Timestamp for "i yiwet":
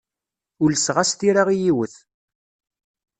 1.53-1.95